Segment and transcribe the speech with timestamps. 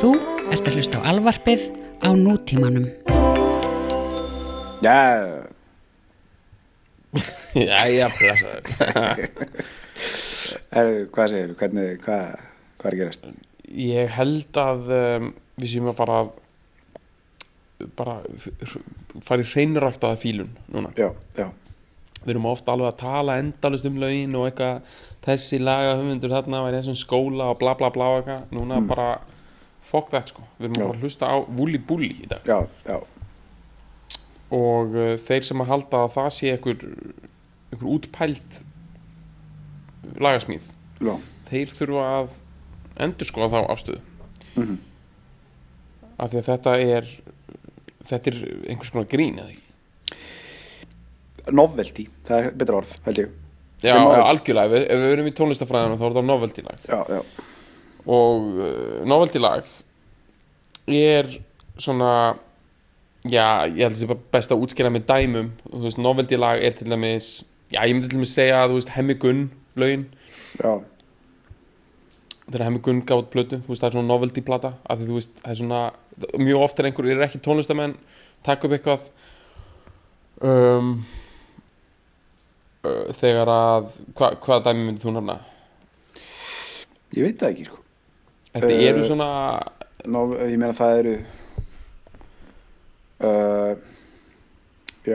[0.00, 0.14] Þú
[0.48, 1.66] ert að hlusta á alvarpið
[2.00, 2.88] á nútímanum.
[4.80, 4.96] Já,
[7.60, 8.70] Jæja, blessaður
[10.78, 11.56] er, hvað segir þú?
[11.60, 12.28] Hvernig, hvað,
[12.80, 13.26] hvað er gerast?
[13.76, 15.26] Ég held að um,
[15.60, 16.30] við séum að fara að
[17.98, 18.14] bara
[19.26, 20.90] fara í hreinræktaða fílun núna.
[20.96, 21.50] Já, já,
[22.22, 24.80] Við erum ofta alveg að tala endalust um lögin og eitthvað
[25.26, 28.42] þessi laga höfundur þarna var í þessum skóla og bla bla bla og eitthvað.
[28.56, 29.10] Núna bara
[29.82, 30.42] fuck that sko.
[30.60, 30.84] Við erum Já.
[30.86, 32.44] að að hlusta á Wooly Bully í dag.
[32.46, 33.00] já, já,
[34.50, 36.80] Og uh, þeir sem að halda að það sé einhver,
[37.70, 38.60] einhver útpælt
[40.20, 41.14] lagasmíð já,
[41.50, 42.38] þeir þurfa að
[43.06, 44.00] endur skoða þá afstöðu
[44.56, 44.78] Mhm.
[46.18, 47.04] af því að þetta er
[48.10, 48.38] þetta er
[48.72, 49.66] einhvers konar grín eða ekki
[51.54, 53.30] novelty, það er betra orð, held ég.
[53.82, 57.20] já, algjörlega, ef, ef við erum í tónlistafræðinu þá er þetta novelty lag Já, já,
[58.06, 59.66] og uh, novelty lag
[60.86, 61.28] er
[61.80, 62.36] svona
[63.24, 66.38] já, ég held að það sé bara best að útskýra með dæmum þú veist, novelty
[66.40, 67.28] lag er til dæmis
[67.72, 69.44] já, ég myndi til dæmis segja þú veist, Hemmi Gunn
[69.80, 70.06] lögin,
[70.56, 70.72] já,
[72.48, 75.18] þegar Hemmi Gunn gátt plötu, þú veist, það er svona novelty plata af því þú
[75.18, 75.82] veist, það er svona
[76.40, 77.96] mjög oft er einhver, er ekki tónlistamenn
[78.46, 79.06] taka upp eitthvað
[80.48, 80.94] um,
[82.88, 85.40] uh, þegar að hva, hvaða dæmi myndið þú nefna?
[87.16, 87.80] ég veit það ekki, sko.
[88.50, 89.30] Þetta Uh, eru svona
[90.10, 91.10] Nó, ég meina það eru,
[93.20, 93.74] uh,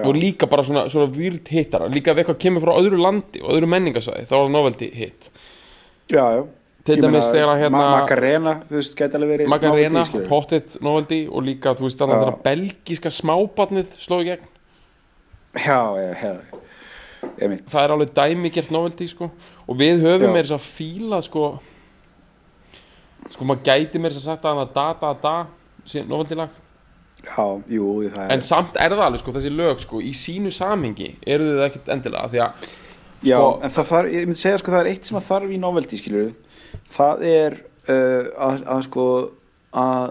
[0.05, 3.50] og líka bara svona, svona výrt hittara líka ef eitthvað kemur frá öðru landi og
[3.55, 5.30] öðru menningasvæði þá er það novelty hit.
[6.11, 6.44] Já, já.
[6.86, 10.27] til dæmis þegar hérna Ma Macarena, þú veist, gæti alveg verið skilur.
[10.30, 14.49] pottet novelty og líka þú veist þannig að það belgíska smábarnið sló í gegn.
[15.55, 16.33] Já, já, já,
[17.42, 19.31] það er alveg dæmigert novelty sko.
[19.66, 21.47] Og við höfum meira þess að fíla sko
[23.34, 25.36] sko maður gæti meira þess að setja hana da da da
[25.90, 26.62] sé novelty lag
[27.26, 30.52] Já, jú, það er, en samt er það alveg sko þessi lög sko í sínu
[30.54, 32.67] samhengi eru þið ekkert endilega því að
[33.26, 35.55] já, sko- en það þarf, ég myndi segja, sko, það er eitt sem að þarf
[35.55, 36.27] í novelty, skilur
[36.94, 37.55] það er
[37.89, 39.08] uh, að, að, sko,
[39.82, 40.05] að,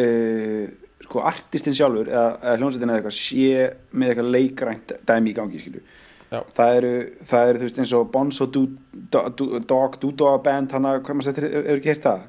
[0.00, 0.64] uh,
[1.06, 5.60] sko, artistinn sjálfur, eða, eða hljónsettin eða eitthvað, sé með eitthvað leikrænt dæmi í gangi,
[5.62, 6.40] skilur Já.
[6.56, 6.94] það eru,
[7.28, 11.02] það eru, þú veist, eins og Bonzo Do, Do, Do, Dog, Dudo Band, hann að,
[11.06, 12.24] hvað maður settir, hefur ekki heyrt það?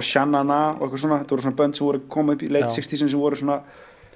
[0.00, 2.70] og Shannana og eitthvað svona, þetta voru svona bönd sem voru koma upp í late
[2.70, 2.80] Já.
[2.80, 3.60] 60s sem voru svona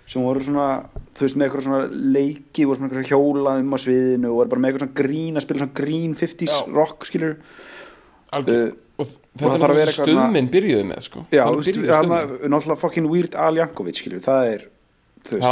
[0.04, 0.68] sem voru svona,
[1.16, 1.84] þú veist, með eitthvað svona
[2.14, 5.38] leiki, voru svona eitthvað hjólað um á sviðinu og voru bara með eitthvað svona grín
[5.40, 6.74] að spila svona grín 50s Já.
[6.74, 7.38] rock, skilur
[8.34, 12.14] algjör, uh, og þetta er það eitthvað stuðminn byrjuði með sko já, þú veist, það
[12.18, 14.68] er náttúrulega fucking Weird Al Jankovic, skilur, það er
[15.24, 15.48] þú veist,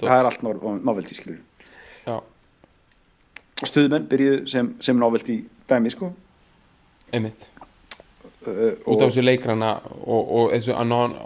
[0.00, 1.38] Það er allt novelty er skilur
[3.68, 5.40] stuðmenn byrjuðu sem, sem novelty
[5.70, 6.12] dæmi, sko.
[7.12, 7.48] Einmitt.
[8.40, 11.16] Uh, út af þessu leikrana og, og þessu, anon,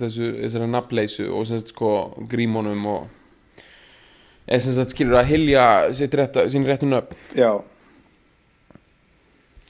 [0.00, 1.90] þessari nafnleysu og sagt, sko,
[2.30, 3.10] grímonum og
[4.48, 7.20] eða skilur að hilja sín réttu nöfn.
[7.36, 7.60] Já,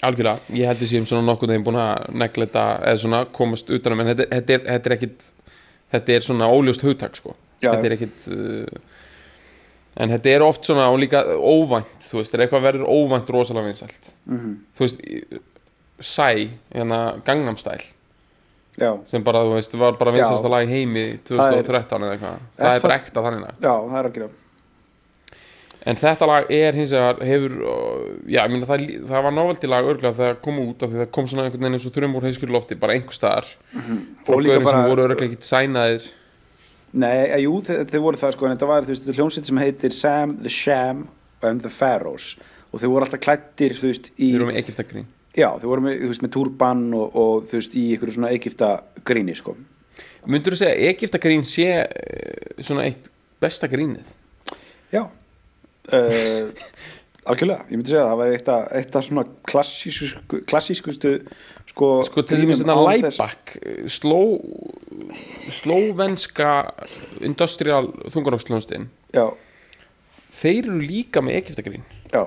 [0.03, 3.71] algjörlega, ég held að séum svona nokkuð þeim búin að negla þetta eða svona komast
[3.73, 5.29] utanum en þetta, þetta, er, þetta er ekkit
[5.93, 7.37] þetta er svona óljóst hugtak sko.
[7.63, 8.81] Já, þetta er ekkit uh,
[9.97, 13.69] en þetta er oft svona og líka óvænt, þú veist, er eitthvað verður óvænt rosalega
[13.71, 14.13] vinsælt.
[14.27, 15.03] Mhm, þú veist,
[16.03, 17.85] Sæ, hérna Gangnam Style.
[18.81, 20.17] Já, sem bara, þú veist, var bara Já.
[20.17, 22.39] vinsasta lag í heimi 2013 eða eitthvað.
[22.59, 23.55] Það Er það- bara ekta þannig lag.
[23.61, 24.29] Já, það er að gera.
[25.85, 27.55] En þetta lag er hins vegar hefur,
[28.31, 31.01] já, ég meina það, það var novelty lag örglega þegar það kom út af því
[31.03, 33.49] það kom svona einhvern veginn eins og þurrum úr heiskjölu lofti bara einhver staðar.
[34.25, 36.07] Frá Og líka gaurin sem voru örglega ekki sænaðir
[36.93, 39.21] Nei, að, jú, þau, þau voru það sko en þetta var, þú veist, þetta er
[39.21, 41.07] hljómsveit sem heitir Sam, The Sham
[41.49, 42.35] and the Pharaohs.
[42.73, 45.85] Og þau voru alltaf klættir, þú veist, í þeir eru með Egiptakrín já, þau voru
[45.87, 48.73] með, þú veist, með turban og, og þú veist, í ykkur svona Egipta
[49.09, 49.55] gríni, sko.
[50.31, 53.09] Myndur þú segja að Egiptakrín sé uh, svona eitt
[53.43, 54.13] besta grínið?
[54.93, 55.03] Já.
[55.91, 56.53] Uh,
[57.27, 58.37] algjörlega, ég myndi segja að það var
[58.79, 61.17] eitt af, svona klassísku, klassískustu
[61.73, 63.57] sko, sko til dæmis þetta án þess- Læbak
[63.91, 64.21] sló
[65.53, 66.51] slóvenska
[67.25, 68.87] industrial þungaróksljónstinn
[69.17, 69.27] Já,
[70.33, 71.83] þeir eru líka með Egiptakrín
[72.13, 72.23] já,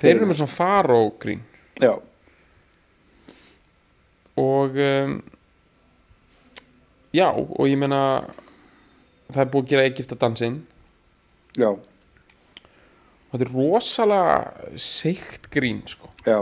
[0.00, 1.42] þeir eru með svona farógrín
[1.82, 1.94] já.
[4.36, 5.18] Og um,
[7.14, 8.00] já, og ég meina
[9.30, 10.56] það er búið að gera Egiptadansinn
[11.58, 16.10] Já, og þetta er rosalega seikt grín sko.
[16.26, 16.40] já,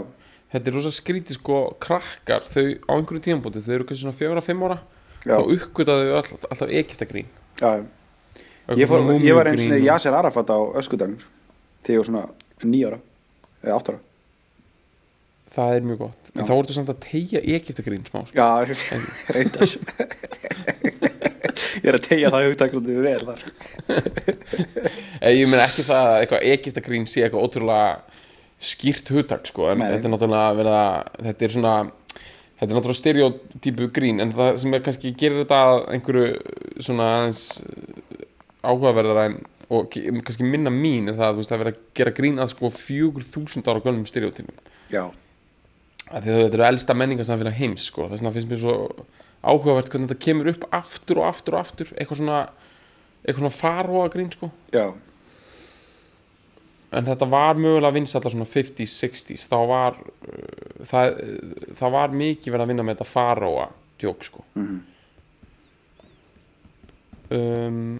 [0.52, 4.44] þetta er rosalega skrítið sko krakkar, þau á einhverju tímabóti þau eru kannski svona fjóra,
[4.44, 4.78] fimm ára
[5.24, 7.28] já, þá uppgötaðu þau all, alltaf Egiptagrín
[7.60, 7.72] já.
[8.78, 11.18] Ég, fór, ég var einu sinni Yasser Arafat á öskudagnum
[11.82, 12.24] þegar ég var svona
[12.62, 12.98] nýjára
[13.62, 14.02] eða áttara
[15.52, 16.46] það er mjög gott en Já.
[16.48, 18.36] þá ertu samt að tegja ekistakrín smá sko.
[18.38, 18.48] Já,
[19.36, 19.74] reyndar
[21.82, 23.42] Ég er að tegja það hugtaklundu vel þar
[25.22, 27.90] Eh, ég meina ekki það að ekistakrín sé eitthvað ótrúlega
[28.62, 29.88] skýrt hugtak sko, en Nei.
[29.94, 31.76] þetta er náttúrulega verið að þetta er svona
[32.60, 37.08] þetta er náttúrulega stereotypu grín en það sem er kannski gerir þetta að einhverju svona
[37.16, 37.46] aðeins
[38.62, 39.40] áhugaverðara en
[39.72, 39.94] og
[40.26, 42.70] kannski minna mín er það að þú veist að vera að gera grín að sko
[42.76, 44.58] fjögur þúsund ára gönnum stereotypum
[44.92, 45.04] Já,
[46.10, 48.08] þetta eru elsta menningarsamfélag heims sko.
[48.10, 48.74] þess vegna finnst mér svo
[49.42, 52.42] áhugavert hvernig þetta kemur upp aftur og aftur og aftur eitthvað svona
[53.22, 54.50] eitthvað svona farhóa grín sko.
[54.74, 54.92] já,
[56.92, 62.16] en þetta var mögulega vinsalla svona 50s, 60s þá var uh, það, uh, það var
[62.22, 63.68] mikið verið að vinna með þetta farhóa
[64.02, 64.44] djók sko.
[67.32, 67.94] um,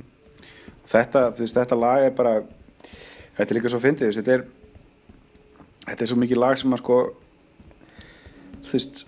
[0.92, 2.40] þetta, veist, þetta lag er bara
[3.32, 4.42] Þetta er líka svo fyndið, þetta er
[5.86, 6.98] Þetta er svo mikið lag sem að sko
[8.68, 9.04] Þú veist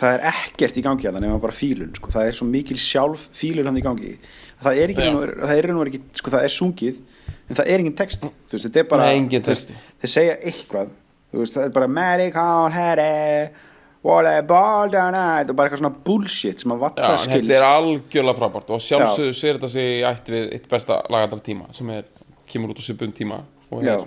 [0.00, 2.08] Það er ekkert í gangi að það nema bara fílun sko.
[2.14, 4.14] það er svo mikil sjálf fílun hann í gangi
[4.62, 5.12] það er ekki, Já.
[5.12, 7.02] nú, það er, nú ekki sko, það er sungið
[7.50, 8.30] en það er engin texti.
[8.46, 10.94] Þú veist, þetta er bara Nei, veist, þeir segja eitthvað.
[11.30, 13.66] Þú veist, það er bara medical headache
[14.02, 18.38] volleyball down night og bara eitthvað svona bullshit sem að valla skilst þetta er algjörlega
[18.38, 22.06] frábært og sjálfsögðu sér þetta sig í ætt við eitt besta lagandar tíma sem er,
[22.48, 24.06] kemur út á svipun tíma og er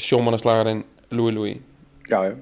[0.00, 0.80] sjómannaslagarinn
[1.12, 1.58] Louis Louis.
[2.08, 2.36] Já, já,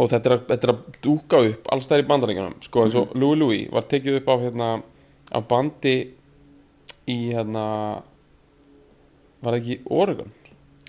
[0.00, 2.54] og þetta er, þetta er að dúka upp alls þær í bandaríkjunum.
[2.64, 4.70] Sko eins og Louis Louis var tekið upp af hérna
[5.30, 5.96] af bandi
[7.10, 7.66] í hérna
[9.40, 10.32] var það ekki Oregon?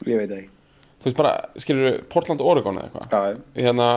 [0.05, 0.49] Ég veit það ekki.
[1.01, 3.13] Þú veist bara, skilur Portland Oregon eða eitthvað?
[3.57, 3.87] Hérna,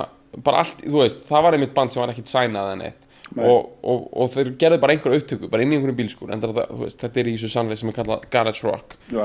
[0.44, 3.02] bara allt, þú veist, það var einmitt band sem var ekkit sænað en eitt
[3.34, 6.52] og, og, og þeir gerðu bara einhverju upptöku bara inn í einhverju bílskúr en þú
[6.84, 8.96] veist, þetta er í þessu sannleik sem er kallað garage rock.
[9.10, 9.24] Já,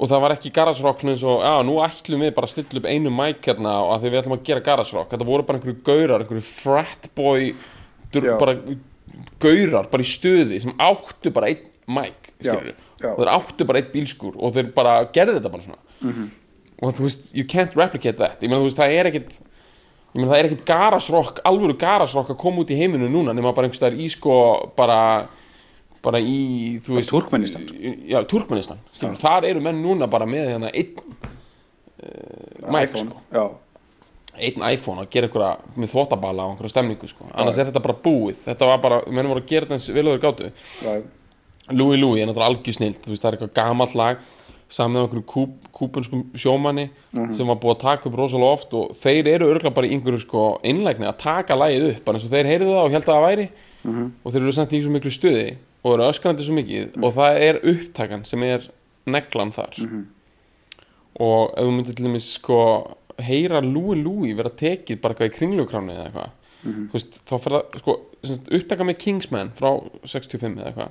[0.00, 2.54] og það var ekki garage rock svona eins og já, nú ætlum við bara að
[2.54, 5.10] stilla upp einu mic hérna og að því við ætlum að gera garage rock.
[5.14, 7.50] Þetta voru bara einhverju gaurar, einhverju frat boy
[8.14, 8.56] dur, bara
[9.42, 12.76] gaurar, bara í stuði sem áttu bara einn mic Já, skilurðu.
[13.00, 13.10] Já.
[13.14, 15.80] og þeir áttu bara einn bílskúr og þeir bara gerðu þetta bara svona.
[16.00, 16.30] Mhm.
[16.82, 18.40] og þú veist, you can't replicate that.
[18.40, 19.40] Ég meina, þú veist, það er ekkit
[20.10, 23.08] ég meina, það er ekkit garage rock, alvöru garage rock að koma út í heiminu
[23.10, 25.26] núna nema bara einhvers staðar í sko bara
[26.02, 27.66] bara í, þú veist Túrkmenistan.
[28.08, 33.20] já, Turkmenistan, skilur, þar eru menn núna bara með hérna einn uh, mic, iPhone, sko,
[33.36, 33.44] já,
[34.40, 37.28] einn iPhone að gera einhverja með þvótabala og einhverja stemningu, sko.
[37.34, 40.06] Annars er þetta bara búið, þetta var bara, menn voru að gera þetta eins vel
[40.08, 40.50] og þeir gátu
[41.70, 44.16] já, Louis Louis er náttúrulega algjör snilt það er eitthvað gamalt lag
[44.70, 46.90] saman með einhverju kúp, kúpunskum sjómanni
[47.34, 50.20] sem var búið að taka upp rosalega oft og þeir eru örgulega bara í einhverju
[50.22, 53.10] sko innlægni að taka lagið upp, bara eins og þeir heyrðu það og held að
[53.10, 53.46] það væri.
[54.22, 55.46] Og þeir eru samt í svo miklu stuði
[55.82, 58.68] og eru öskrandi svo mikið og það er upptakan sem er
[59.10, 59.74] neglan þar.
[61.20, 62.60] Og ef þú myndir til dæmis sko
[63.20, 66.30] heyra Louis Louis vera tekið bara eitthvað í kringlugráni eða eitthvað
[66.94, 67.98] veist, þá fer það sko
[68.60, 69.70] upptaka með Kingsman frá
[70.04, 70.90] 65 eða eitthvað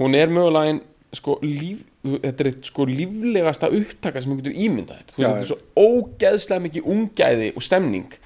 [0.00, 0.80] hún er mögulega ein
[1.16, 5.12] sko, líf, þetta er eitt sko líflegasta upptaka sem hún getur ímyndað þér.
[5.12, 8.18] Þú veist, þetta er svo ógeðslega mikið ungæði og stemning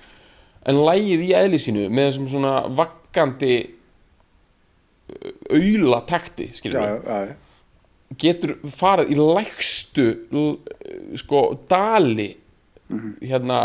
[0.68, 3.52] en lægið í eðli sínu með þessum svona vakkandi
[5.50, 6.50] auðla takti
[8.20, 10.06] getur farið í lægstu
[11.22, 12.32] sko dali
[12.90, 13.10] Mhm.
[13.22, 13.58] hérna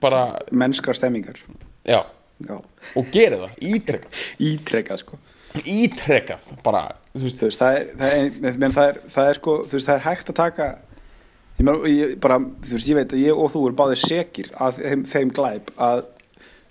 [0.00, 1.36] bara, mennskar stemmingar
[1.84, 2.00] já.
[2.40, 2.54] Já,
[2.96, 4.14] og gerir það, ítrekkað
[4.48, 5.18] ítrekka sko
[5.60, 7.38] ítrekkað, bara, þú veist.
[7.40, 9.98] Þú veist, það er, það er, menn, það er, það er sko, þú veist, það
[9.98, 13.52] er hægt að taka ég, meina, ég bara, þú veist, ég veit að ég og
[13.52, 16.02] þú er báðir sekir að þeim, þeim glæp að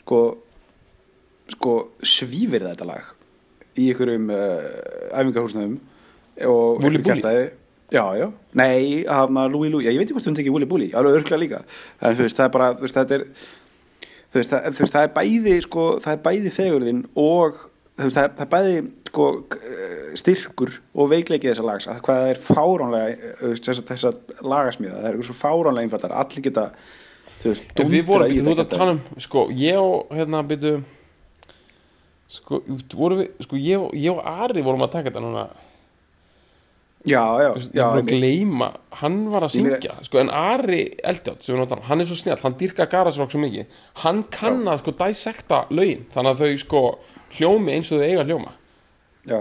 [0.01, 0.19] sko,
[1.55, 1.77] sko
[2.15, 3.15] svífir þetta lag
[3.77, 4.67] í einhverjum uh,
[5.13, 5.79] æfingarhúsnaðum
[6.49, 7.47] og einhverju kjaftaði.
[7.93, 10.91] já, já, nei, hafna Louis Louis, já, ég veit ekki hvort hún tekið Wooly Bully,
[10.97, 11.65] alveg örglega líka.
[12.01, 13.27] En þú veist, það er bara, þú veist, er
[14.31, 17.70] þú það, þú er bæði sko, það er bæði fegurðin og þú
[18.09, 18.73] það það bæði
[19.11, 19.59] sko, k-
[20.21, 25.09] styrkur og veikleikið þessa lags að hvað það er fáránlega þú veist, þessa, lagasmíða, það
[25.11, 26.65] er svo fáránlega einfaldar, allir geta
[27.41, 28.77] þú veist, dúndrað í að þetta.
[28.77, 30.73] tala um sko, ég og, hérna, byrju
[32.31, 32.61] sko,
[32.95, 35.45] vorum við sko, ég, ég og Ari vorum að taka þetta núna
[37.01, 38.11] já, já, ég já, er að einmitt.
[38.13, 38.67] gleyma,
[39.01, 42.39] hann var að Ég syngja sko, en Ari Eldjátt, við notum hann er svo snjall,
[42.45, 43.65] hann dyrka garasrock svo mikið
[44.05, 46.83] hann kann að sko dæsekta lögin þannig að þau sko
[47.37, 48.53] hljómi eins og þau eiga hljóma
[49.27, 49.39] já,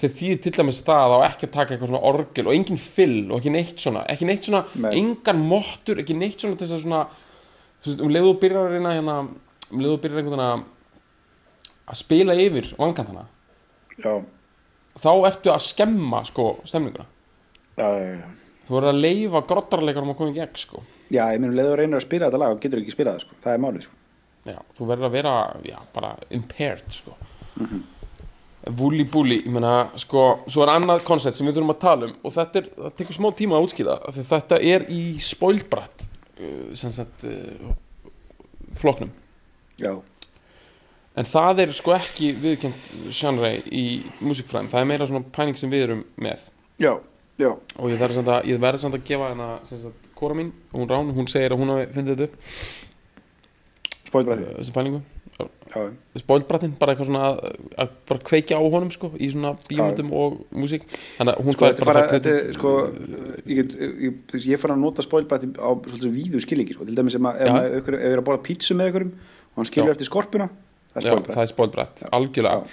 [0.00, 3.20] sem því til dæmis það á ekki að taka eitthvað svona orgel og engin fill
[3.28, 4.90] og ekki neitt svona ekki neitt svona, Nei.
[5.00, 7.04] engan mottur ekki neitt svona til þess að svona
[7.78, 9.18] þú veist, um leiðu og byrjar að reyna hérna,
[9.72, 10.66] um leiðu og byrjar einhvern veginn að
[11.88, 13.24] að spila yfir vankantana
[13.96, 14.12] já,
[14.98, 17.08] þá ertu að skemma sko stemninguna
[17.78, 18.54] já, já, já.
[18.68, 21.80] þú verður að leifa grottarleikarum að koma í gegn sko Já, ég meina, leður að
[21.80, 23.36] reyna að spila þetta lag og getur ekki spilað það, sko.
[23.44, 23.94] Það er málið, sko.
[24.48, 27.14] Já, þú verður að vera, já, bara impaired, sko.
[27.58, 27.86] Mm
[28.68, 32.14] Vúli búli, ég meina, sko, svo er annað koncept sem við þurfum að tala um
[32.26, 36.04] og þetta er, það tekur smá tíma að því þetta er í spoilbratt,
[36.42, 38.10] uh, sem sagt, uh,
[38.76, 39.14] floknum.
[39.78, 39.94] Já,
[41.18, 43.84] En það er sko ekki viðkjönd genre í
[44.22, 46.44] músikfræðin, það er meira svona pæning sem við erum með.
[46.78, 46.92] já,
[47.40, 47.48] já.
[47.78, 50.52] Og ég verður samt að, ég verður samt að gefa hana, sem sagt, kóra mín,
[50.70, 52.36] hún Rán, hún segir að hún hafi fundið þetta upp,
[54.12, 54.46] Spóilbræði.
[54.46, 55.02] uh, þessi pælingu.
[55.38, 55.82] Já,
[56.18, 60.38] spoilbrattin, bara eitthvað svona að, að bara kveikja á honum sko í svona bíómyndum og
[60.56, 60.86] músík.
[61.18, 62.72] Þannig að hún sko, fær bara það þetta, sko,
[63.46, 66.88] ég, ég, veist, ég fara að nota spóilbræði á svolítið víðu skilíki, sko.
[66.88, 67.54] Til dæmis sem að, ef, Já.
[67.58, 69.94] maður- ég er að borða pítsu með einhverjum og hann skilur Já.
[69.94, 70.48] eftir skorpuna,
[70.96, 72.66] það er Já, spoilbratt, algjörlega.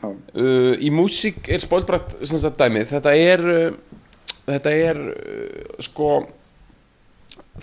[0.00, 0.08] Já.
[0.08, 4.00] uh, í músík er spoilbratt sem sagt dæmið, þetta er uh,
[4.48, 6.14] þetta er uh, sko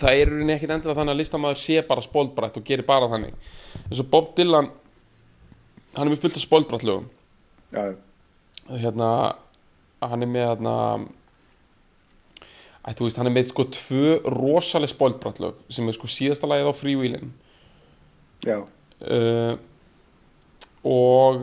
[0.00, 3.36] það er rauninni ekkit endilega þannig að listamaður sé bara spoilbratt og gerir bara þannig.
[3.84, 4.70] Eins og Bob Dylan
[5.96, 7.08] hann er með fullt af spoilbratt lögum.
[7.72, 7.94] Já,
[8.70, 9.12] hérna
[10.04, 10.74] hann er með hérna
[12.88, 16.70] Æ, þú veist, hann er með sko tvö rosaleg spoilbrattlög sem er sko síðasta lagið
[16.72, 17.32] á Freewheelin.
[18.46, 19.58] Já, uh,
[20.86, 21.42] og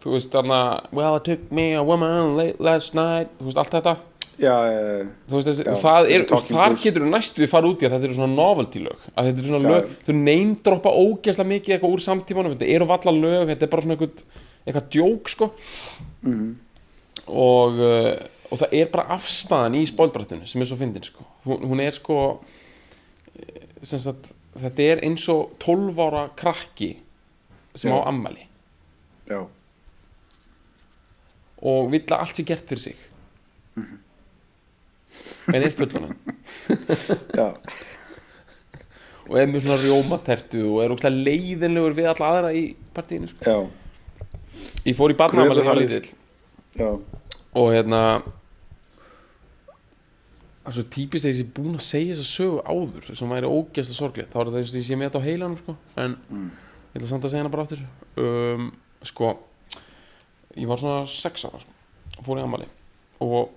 [0.00, 0.60] þú veist þarna
[0.94, 3.96] Well, I took me a woman late last night þú veist, allt þetta
[4.40, 4.54] já,
[5.28, 7.94] þú veist, þessi, Já, það er, þar getur þú næstu við fara út í að
[7.96, 9.06] þetta eru svona novelty lög.
[9.12, 9.72] Að þetta eru svona Já.
[9.74, 13.86] lög, þau neymdroppa ógeðslega mikið eitthvað úr samtímanum, þetta eru valla lög þetta er bara
[13.86, 14.24] svona eitthvað,
[14.64, 15.50] eitthvað djók sko.
[16.24, 16.50] Mhm.
[17.30, 18.16] og, uh,
[18.50, 21.24] og það er bara afstæðan í spólbrættinu sem er svo fyndin sko.
[21.46, 22.16] hún, hún er sko
[23.38, 26.96] eh, sem sagt, þetta er eins og 12 ára krakki
[27.74, 28.46] sem á ammæli
[29.30, 29.46] já,
[31.62, 33.06] og vill að allt sé gert fyrir sig
[35.54, 36.14] en er fullunan
[37.40, 37.48] já,
[39.30, 42.64] og er með svona rjómatertu og er ógæslega leiðinlegur við alla aðra í
[42.96, 43.56] partíinu sko.
[44.86, 45.86] ég fór í var Kröfuharður.
[45.86, 46.14] lítill.
[47.60, 48.00] Og hérna
[50.60, 53.48] það er svo típist að ég sé búin að segja þessa sögu áður sem væri
[53.50, 54.32] ógeðslega sorglegt.
[54.34, 55.76] Þá er það eins og ég sé með þetta á heilanum sko.
[56.04, 56.16] en
[56.90, 57.82] ég ætla samt að segja hana bara aftur.
[58.20, 58.68] Um,
[59.06, 59.32] sko
[60.58, 61.74] ég var svona sex ára sko,
[62.18, 62.66] og fór í ammali
[63.22, 63.52] og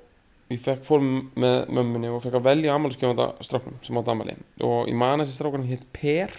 [0.52, 4.90] ég fekk, fór með mömmunni og fekk að velja ammaliskefanda stráknum sem átti ammali og
[4.92, 6.34] ég man þessi strákan hétt Per.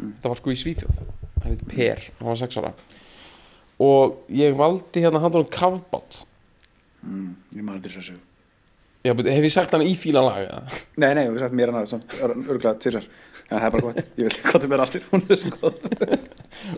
[0.00, 1.04] Þetta var sko í Svíþjóð.
[1.42, 2.74] Hann hétt Per, hann var sex ára.
[3.80, 6.24] Og ég valdi hérna hann um kafbát.
[7.00, 8.26] Mm, ég maður til þess að segja
[9.00, 10.80] Já, hef ég sagt hann í fíla lag eða?
[11.00, 14.34] Nei, nei, við sagt mér hann örgulega tvisar Já, það er bara gott, ég vil
[14.44, 15.78] gott um mér aftur Hún er svo góð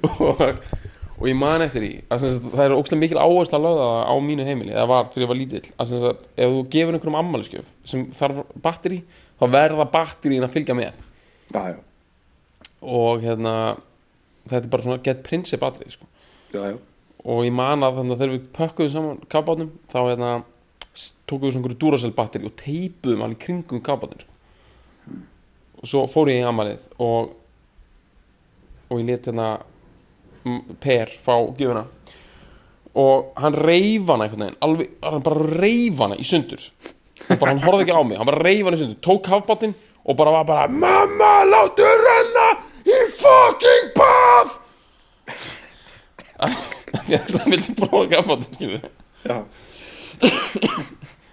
[0.29, 0.45] og,
[1.23, 4.47] og ég man eftir því að það er ógstlega mikil áherslu að lögða á mínu
[4.47, 8.41] heimili eða var þegar ég var lítill að ef þú gefur einhverjum ammæliskjöf sem þarf
[8.65, 8.99] batteri
[9.39, 10.99] þá verða batterín að fylgja með
[11.53, 11.77] Já, já,
[12.83, 13.55] og hérna
[14.49, 16.11] þetta er bara svona get prinsip atrið sko.
[17.23, 20.33] og ég man að þannig að þegar við pökkuðum saman kafbátnum þá hérna
[21.29, 25.21] tókum við svona einhverju Duracell batteri og teipuðum alveg kringum kafbátinn sko.
[25.79, 27.37] og svo fór ég í amalið og
[28.91, 29.53] og ég let hérna
[30.83, 31.85] Per fá gjöfuna
[32.93, 36.61] og hann reif hana einhvern veginn alveg, hann bara reif hana í sundur.
[37.31, 39.73] Og bara hann horfði ekki á mig hann bara reif hana í sundur, tók kafbátinn
[40.05, 42.49] og bara var bara mamma láttu renna
[42.85, 43.95] í fucking
[47.13, 48.91] að það vildi prófa kafbátinn skilur
[49.23, 49.39] Já,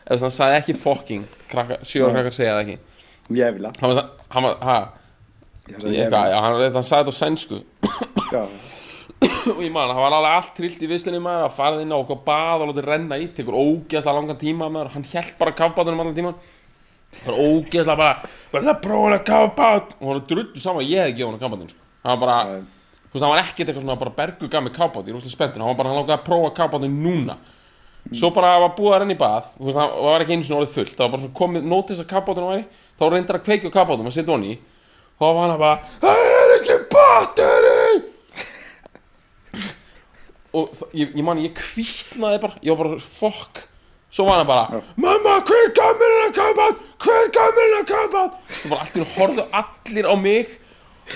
[0.05, 2.77] ef hann sagði ekki fucking sjóra krakkar segja það ekki.
[3.37, 4.77] Ég vil að hann var, hann var, ha?
[5.69, 7.61] Ég vil já, hann, hann sagði þetta á sænsku.
[8.29, 8.43] Já,
[9.51, 11.97] og ég man, hann var alveg allt trillt í vislunni maður að fara inn á
[11.97, 14.91] okkur bað og látið renna í tekur ógeðslega langan tíma maður.
[14.95, 16.33] Hann held bara kafbátunum allan tíma
[17.25, 19.95] bara ógeðslega bara verða að prófa hana kafbát?
[19.99, 21.81] Og hann drullu saman að ég hefði gefið hann kafbátun sko.
[22.03, 22.59] hann var bara,
[23.09, 25.35] þú veist, hann var ekkert eitthvað svona bara bergu gaf mig kafbát, ég er úrslega
[25.35, 25.63] spenntur.
[25.63, 27.39] Hann var bara, hann langaði að prófa kafbátun núna.
[28.13, 30.59] Svo bara var búið að renna í bað þú veist, það var ekki einu sinni
[30.59, 32.63] orðið fullt það var bara svona komið nótis að kafbátunum væri
[32.97, 34.61] þá reyndar að kveikja á kafbátunum að setja honni í.
[35.19, 38.18] Þá var hann að bara, það er ekki batteri
[40.53, 43.65] og ég, ég man, ég kvítnaði bara ég var bara, fokk.
[44.09, 48.39] Svo var hann bara, mamma, hver gaf mér hennar kafbát hver gaf mér hennar kafbát
[48.63, 50.55] og bara allir horfðu allir á mig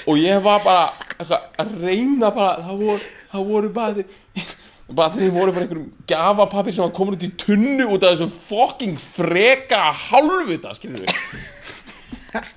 [0.05, 0.83] og ég var bara
[1.17, 4.05] eitthvað, að reyna bara það voru, það voru bara
[4.93, 8.97] Batterið voru bara einhverjum gafapapir sem var komin út í tunnu út af þessum fucking
[9.01, 11.13] freka hálfvita, skilur við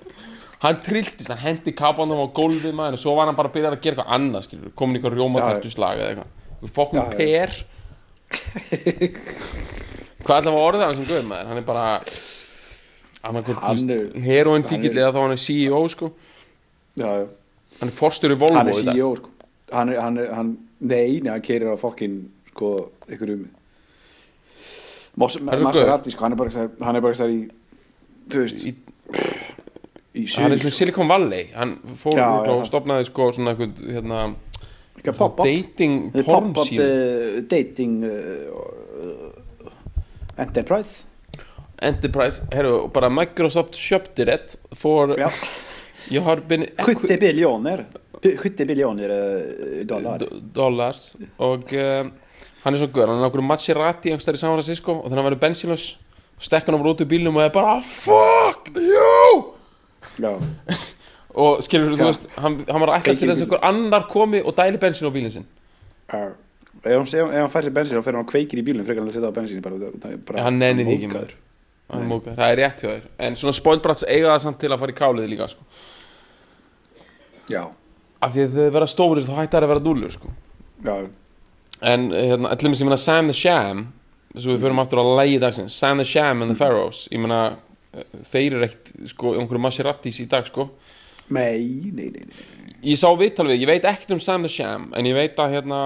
[0.65, 3.71] Hann trilltist, hann hendi kapanum á gólfið maður og svo var hann bara að byrja
[3.73, 6.35] að gera eitthvað annað, skilur við komin í eitthvað rjómatertu slag eða eitthvað
[7.01, 7.17] Já.
[7.17, 7.51] per
[10.27, 11.47] Hvað ætla að orðið hann sem guður maður?
[11.51, 11.85] Hann er bara
[13.27, 16.07] annarkvort, Hann þú er- veist, heroin hann fíkill eða þá hann er CEO sko
[16.97, 17.27] já, já
[17.81, 18.77] hann er forstöru Volvo hann er í.
[18.87, 19.29] CEO sko
[19.73, 22.21] hann er, hann er, hann, nei, nei, hann keirir á fokkin
[22.53, 22.73] sko,
[23.09, 23.27] er svo
[25.65, 26.51] Maserati sko, hann er bara
[26.85, 27.41] hann er bara þar í
[28.31, 28.75] þú veist, Í-
[30.17, 32.19] í hann er svona Silicon Valley hann fór
[32.51, 34.19] og stopnaði sko svona eitthvað hérna.
[35.43, 38.49] Dating porn síðu uh, dating uh,
[39.03, 39.71] uh,
[40.43, 41.05] enterprise.
[41.77, 45.31] Enterprise, herru, bara Microsoft köpti det for ja.
[46.09, 47.87] jag har been 70 biljoner.
[48.23, 49.13] 70 biljoner
[49.85, 50.23] dollar.
[50.53, 51.13] Dollars.
[51.37, 52.09] Og uh,
[52.65, 55.31] hann er svo guður, hann er okkur Maserati í San Francisco og þannig að hann
[55.31, 55.87] verður bensinlaus
[56.43, 59.53] stekkan á bara út úr bílnum og er bara fuck you!
[60.17, 60.33] Já,
[61.37, 64.55] og skilur þú veist, hann, hann var ætlast til þess að einhver annar komi og
[64.57, 65.49] dæli bensin á bílinn sinn.
[66.09, 66.33] Já.
[66.87, 69.11] Ef hann, ef, hann fær sér bensin þá fer hann kveikir í bílum frekar hann
[69.11, 71.35] að setja á bensin bara, bara, bara hann nenni því ekki maður.
[71.93, 72.39] Hann mókar.
[72.39, 73.05] það er rétt hjá þér.
[73.27, 75.67] En svona spoilbrats eiga það samt til að fara í kálið líka sko.
[77.53, 80.33] Já, af því að þegar þið verða stórir þá hættar að vera dúllur sko.
[80.87, 80.97] já,
[81.83, 83.85] en hérna, allir mér sem ég meina Sam the Sham
[84.37, 85.77] svo við förum aftur á lægi dagsins.
[85.77, 87.07] Sam the Sham and the Pharaohs.
[87.13, 87.57] Ég meina
[87.93, 90.71] eh, þeir eru ekkert sko, einhverju Maseratis í dag sko
[91.29, 92.45] nei, nei, nei, nei.
[92.93, 95.57] ég sá viðtal við, ég veit ekkert um Sam the Sham en ég veit að
[95.57, 95.81] hérna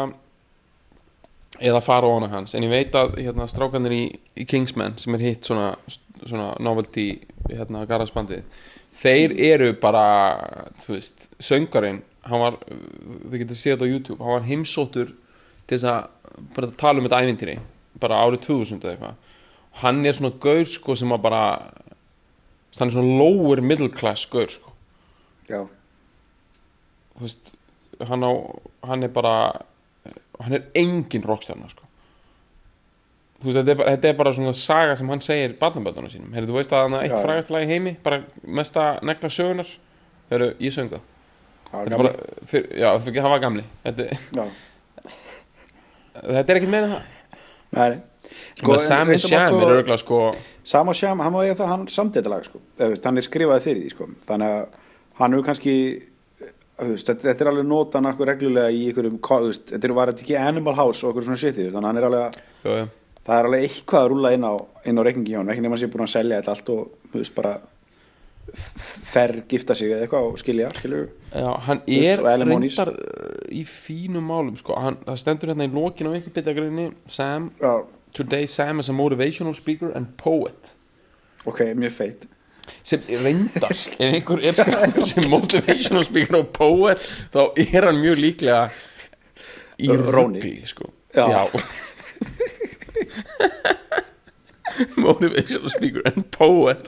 [1.60, 4.04] eða faraóna hans, en ég veit að hérna strákanir í,
[4.36, 5.74] í Kingsman sem er hitt svona,
[6.22, 7.08] svona novelty
[7.50, 8.46] hérna garðarsbandið
[9.00, 10.04] þeir eru bara,
[10.84, 15.12] þú veist söngarinn, hann var þið getur séð þetta á YouTube, hann var heimsóttur
[15.66, 17.58] til þess að bara tala um þetta ævintýri,
[18.00, 19.18] bara árið 2000 eða eitthvað
[19.82, 21.42] hann er svona gaur sko sem að bara
[22.78, 24.69] hann er svona lower middle class gaur sko
[25.50, 25.60] Já,
[27.16, 27.52] þú veist,
[28.08, 28.32] hann á
[28.86, 29.34] hann er bara
[30.40, 31.86] hann er engin rockstjarna sko.
[33.40, 36.32] þú veist, þetta er, bara, þetta er bara svona saga sem hann segir barnaböndunum sínum.
[36.36, 37.22] Heyrðu, þú veist að hann er eitt Já.
[37.24, 37.96] frægast lag í heimi?
[38.04, 39.70] Bara mesta negla sögunar
[40.30, 41.08] Heyrðu, ég söng það.
[41.70, 42.88] Það var gaman bara, fyr, já,
[43.22, 43.64] hann var gamli.
[43.84, 44.46] Þetta,
[46.20, 47.02] þetta er ekkert meina það.
[47.70, 48.00] Nei, nei
[48.60, 50.20] sko, en Sam veistu Sham hvað, er örgulega sko
[50.70, 52.60] Sam og Sham, hann má eiga það, hann samt þetta lag sko.
[52.78, 54.08] Hann er skrifaði fyrir því sko.
[54.28, 54.78] þannig að
[55.20, 55.74] hann hefur kannski
[56.88, 59.10] veist, þetta, er alveg notan akkur reglulega í þú
[59.46, 61.82] veist, þetta er var þetta ekki Animal House og okkur svona shit í því, þannig
[61.82, 62.86] að hann er alveg já, já.
[63.26, 64.54] það er alveg eitthvað að rúla inn á,
[64.90, 67.12] inn á reikningi hjá hann, ekki nema að sé búin að selja þetta allt og
[67.12, 67.54] þú veist bara
[68.50, 74.26] fer gifta sig eða eitthvað og skilja, skilju Já, hann er reyndar uh, í fínum
[74.26, 74.74] málum sko.
[74.80, 77.84] hann, það stendur hérna í lokin á einhver bitagrinni Sam, Já,
[78.16, 80.74] today Sam is a motivational speaker and poet.
[81.46, 82.26] Ok, mjög feit
[82.86, 87.02] sem reyndar ef einhver er skræður sem motivational speaker og poet
[87.34, 88.62] þá er hann mjög líklega
[89.80, 90.56] í Róni.
[90.68, 90.90] sko.
[91.16, 91.46] Já.
[94.96, 96.86] motivational speaker and poet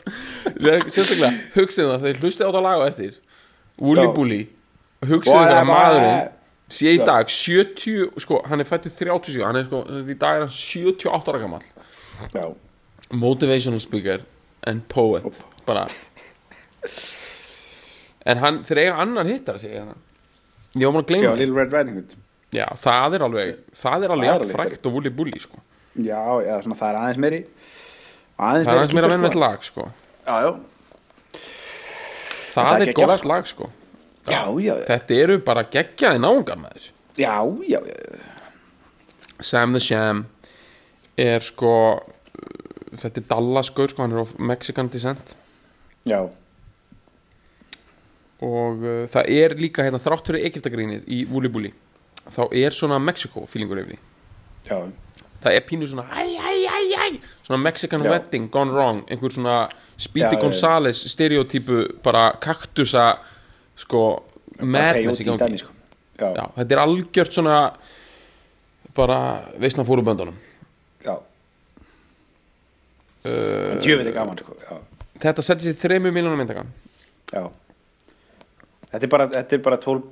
[0.92, 3.16] sérstaklega hugsið það þegar hlusti á það laga eftir
[3.82, 4.12] Woolly Já.
[4.16, 4.40] Bully
[5.10, 6.30] hugsið það að maðurinn
[6.72, 7.04] sé í Já.
[7.08, 11.32] dag 70 sko, hann er fættur 37 hann er sko, í dag er hann 78
[11.32, 11.64] ára gammal
[12.32, 12.46] Já,
[13.10, 14.22] motivational speaker
[14.68, 15.26] and poet
[15.68, 15.86] bara
[18.26, 20.02] en hann, þeir eiga annan hittar segja hann.
[20.78, 21.40] Ég var maður að já, gleyma því.
[21.42, 22.14] Little Red Riding Hood.
[22.52, 25.60] Já, það er alveg það er alveg frækt og Woolly Bully sko.
[25.96, 27.40] Já, já, svona það er aðeins meiri
[28.40, 29.86] aðeins það er aðeins meira skipur, vennvett lag sko.
[30.22, 30.50] Já, já,
[32.52, 33.68] það, það er gott lag, lag sko.
[34.28, 37.34] já, já, þetta eru bara geggjaði náungar með þér já,
[37.68, 38.20] já, já.
[39.42, 40.24] Sam the Sham
[41.18, 41.72] er sko
[43.00, 45.34] þetta er Dallas gaur sko, hann er of Mexican descent
[46.08, 46.20] já.
[48.42, 51.72] og uh, það er líka hérna, þrátt fyrir Egyptagrínið í Bully
[52.30, 53.98] þá er svona Mexico feelingur yfir því
[54.70, 54.78] já.
[55.42, 58.10] það er pínu svona æ, æ, æ, æ, svona Mexican Já.
[58.10, 60.36] wedding gone wrong einhver svona Speedy.
[60.40, 63.18] Gonzales stereotypu bara kaktusa
[63.76, 64.24] sko
[64.58, 65.70] Peyote gangi sko.
[66.18, 67.56] Já, Já, þetta er algjört svona
[68.94, 69.18] bara
[69.58, 70.34] veistna fóruböndunum
[71.02, 71.14] já.
[73.24, 74.54] uh, Djöfitt er gaman, sko.
[74.60, 74.76] Já,
[75.30, 76.64] þetta setti sér þremur miljónum myndaka
[77.32, 77.44] já.
[78.92, 80.02] Þetta er bara, þetta er bara 12,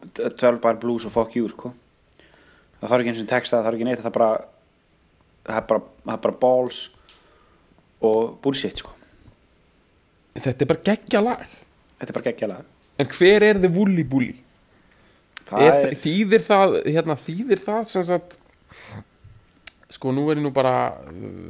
[0.40, 1.75] 12 bar blues og fuck you, sko.
[2.81, 4.29] Það þarf ekki eins og texta, það þarf ekki neitt, það er bara,
[5.51, 6.79] það er bara, það er bara balls
[8.09, 8.94] og bullshit, sko.
[10.40, 11.42] þetta er bara geggja lag
[12.01, 12.64] Þetta er bara geggjalega.
[13.01, 14.31] en hver er þið?
[15.51, 18.38] Það er, er, þýðir það hérna, þýðir það sem sagt
[20.01, 20.97] sko nú er ég nú bara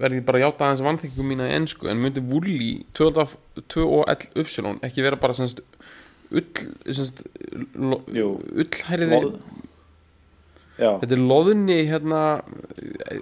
[0.02, 4.08] verð ég bara að játa aðeins vanþykku mína í ennsku en myndi Woolly 2 og
[4.10, 5.62] L uppsilón ekki vera bara sem sagt
[6.34, 6.46] ull
[6.90, 7.22] sem sagt
[7.78, 8.32] lo- Jú.
[8.50, 9.20] ullhæriði
[10.80, 12.22] já, þetta er loðni hérna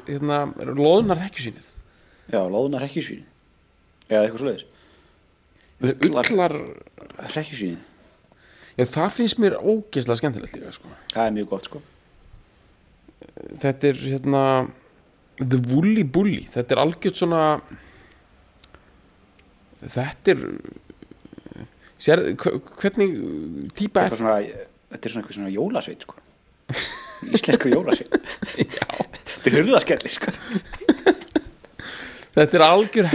[0.09, 1.69] hérna loðnar rekkjusýnið
[2.33, 3.25] já, loðunar svín.
[4.09, 4.65] Já, eitthvað svoleiðis.
[6.09, 6.57] ullar,
[7.35, 7.79] hrekkjusvíni
[8.79, 10.89] já það finnst mér ógeðslega skemmtilegt líka sko.
[11.13, 11.83] það er mjög gott sko
[13.61, 14.43] þetta er hérna
[15.39, 17.43] The Woolly Bully þetta er algjört svona
[19.85, 20.41] þetta er
[22.03, 23.15] sér, hv- hvernig
[24.09, 24.39] Þetta er svona,
[24.91, 26.19] þetta er svona eitthvað svona jólasveit sko.
[27.35, 28.13] Íslensku jólasveit.
[29.39, 30.33] Þetta er hurðaskelli sko.
[32.39, 33.07] Þetta er algjör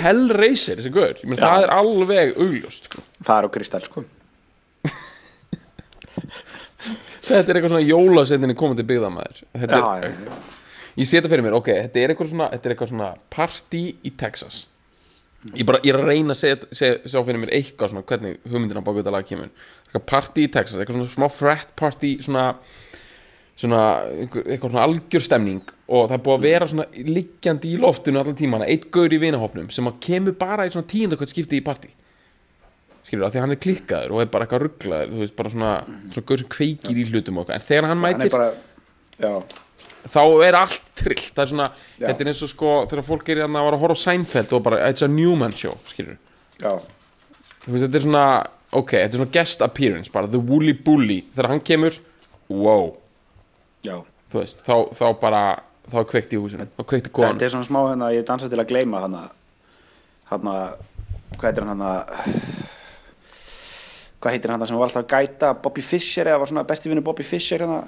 [1.38, 1.44] Já.
[1.46, 3.04] það er alveg augljóst sko.
[3.24, 4.04] það er á kristall sko.
[7.24, 10.63] Þetta er eitthvað svona jólasveitinni komandi byggðamæður þetta já, er, já, já.
[11.00, 13.84] Ég sé þetta fyrir mér, ok, þetta er eitthvað svona þetta er eitthvað svona party
[14.04, 14.64] í Texas.
[15.52, 18.40] Ég bara, ég er að reyna að segja, segja, segja fyrir mér eitthvað svona hvernig
[18.48, 19.50] hugmyndina baka þetta lag kemur.
[19.88, 22.46] Eitthvað party í Texas, eitthvað svona smá frat party svona
[23.60, 23.82] svona,
[24.24, 25.74] eitthvað svona algjör stemning.
[25.94, 26.86] Og það er búið að vera svona
[27.18, 30.90] liggjandi í loftinu allan tímana, eitt gaur í vinahopnum sem að kemur bara í svona
[30.90, 31.92] tíundakvæmt skipti í party.
[33.04, 35.74] Skilur það, því hann er klikkaður og er bara eitthvað rugglaður, þú veist, bara svona
[35.84, 38.38] svona gaur sem kveikir í hlutum og eitthvað, en þegar hann mætir
[39.20, 39.34] já,
[40.12, 41.68] þá er allt trillt það er svona,
[42.00, 42.08] Já.
[42.08, 44.56] þetta er eins og sko þegar fólk er hérna að vara að horfa á Seinfeld
[44.58, 46.18] og bara it's a Newman show, skilur
[46.60, 46.74] já,
[47.66, 48.26] þú veist, þetta er svona,
[48.72, 51.22] ok, þetta er svona guest appearance, bara the woolly bully.
[51.36, 52.00] Þegar hann kemur,
[52.52, 52.92] wow.
[53.84, 53.98] Já.
[54.32, 55.44] Þú veist, þá, þá bara
[55.92, 58.50] þá er kveikt í húsinu, þá kveikt í þetta er svona smá hérna, ég dansa
[58.52, 59.18] til að gleyma hann
[60.32, 60.48] hann
[61.38, 62.14] hvað heitir hann hann
[64.24, 65.52] hvað heitir hann sem var alltaf að gæta?
[65.60, 67.82] Bobby Fischer eða var svona besti vinnu Bobby Fischer hérna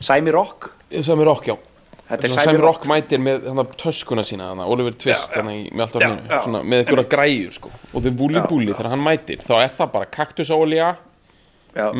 [0.00, 0.70] Sæmi Rock?
[1.02, 1.56] Sæmi Rock, já.
[2.08, 2.86] Þetta er Svona Sæmi Rock.
[2.88, 5.42] Mætir með hana, töskuna sína hana, Oliver Twist Já, já.
[5.42, 7.72] hana, í, með alltaf svona, með einhverja græjur sko.
[7.92, 8.10] og Já,
[8.48, 8.76] bully, já.
[8.78, 10.88] þegar hann mætir þá er það bara kaktusólja,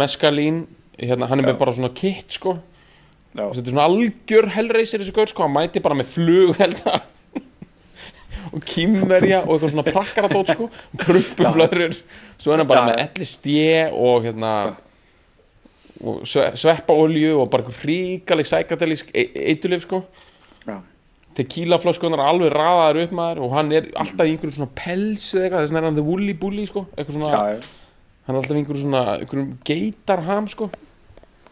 [0.00, 0.62] meskalín
[0.98, 2.56] hérna, hann er með bara svona kitt sko.
[3.37, 6.96] Þetta er svona algjör hellreisir þessi gaur sko, hann mæti bara með flughelda
[8.54, 10.70] og kýmverja og eitthvað svona prakkaradót sko
[11.02, 11.98] prumpublöður
[12.40, 13.08] svo er hann bara Já, með já.
[13.12, 13.56] LSD
[13.92, 14.52] og hérna
[16.04, 20.02] og sve- sveppaolju og bara fríkaleg sækadelísk eitulif sko.
[20.68, 20.76] Já,
[21.38, 25.44] tequila flöskunar alveg raðaður upp maður og hann er alltaf í einhverjum svona pels eða
[25.48, 27.30] eitthvað, þess vegna er hann the woolly bully sko eitthvað svona,
[28.26, 30.64] hann er alltaf í einhverjum svona einhverjum geitarham sko.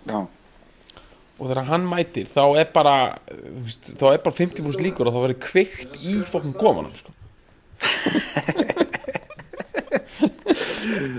[0.07, 0.21] Já.
[1.39, 2.95] og þegar hann mætir þá er bara
[3.63, 7.11] veist, þá er bara 50% líkur að það verður kveikt í fokkin komanum sko.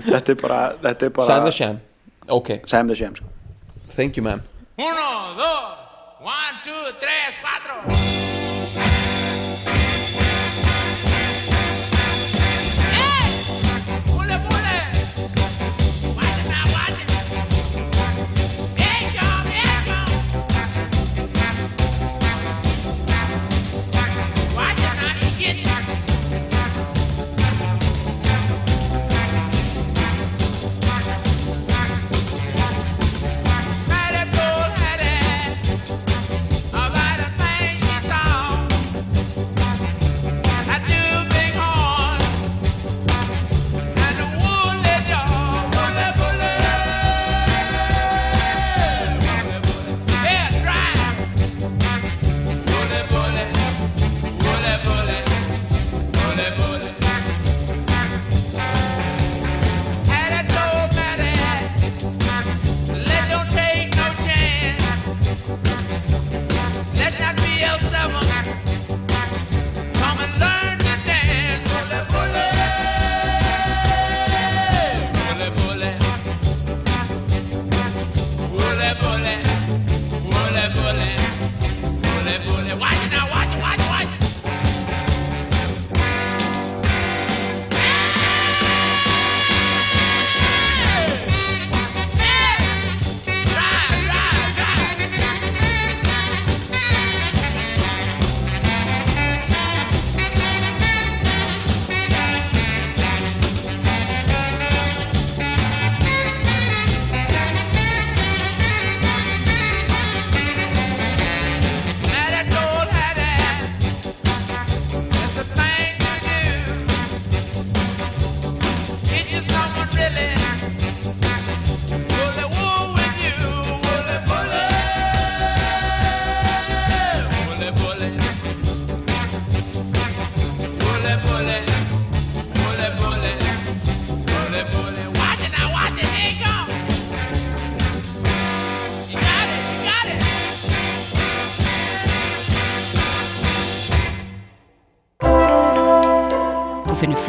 [0.08, 1.26] þetta er bara þetta er bara
[2.28, 3.24] ok, Sam the Sham sko.
[3.88, 4.42] thank you ma'am
[4.78, 5.76] Uno, dos,
[6.20, 8.37] one, two, tres, cuatro.